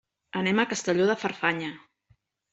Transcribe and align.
Anem 0.39 0.61
a 0.63 0.65
Castelló 0.71 1.05
de 1.11 1.17
Farfanya. 1.25 1.71